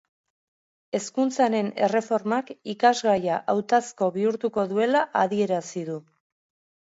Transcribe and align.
Hezkuntzaren 0.99 1.67
erreformak 1.87 2.49
ikasgaia 2.75 3.37
hautazko 3.55 4.09
bihurtuko 4.17 4.65
duela 4.73 5.05
adierazi 5.23 5.85
du. 5.93 6.01